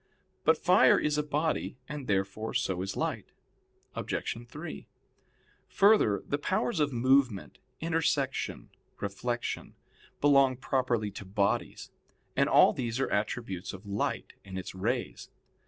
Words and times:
But 0.43 0.57
fire 0.57 0.97
is 0.97 1.19
a 1.19 1.21
body, 1.21 1.77
and 1.87 2.07
therefore 2.07 2.55
so 2.55 2.81
is 2.81 2.97
light. 2.97 3.31
Obj. 3.93 4.35
3: 4.47 4.87
Further, 5.67 6.23
the 6.25 6.39
powers 6.39 6.79
of 6.79 6.91
movement, 6.91 7.59
intersection, 7.81 8.71
reflection, 8.99 9.75
belong 10.19 10.57
properly 10.57 11.11
to 11.11 11.23
bodies; 11.23 11.91
and 12.35 12.49
all 12.49 12.73
these 12.73 12.99
are 12.99 13.11
attributes 13.11 13.73
of 13.73 13.85
light 13.85 14.33
and 14.43 14.57
its 14.57 14.73
rays. 14.73 15.29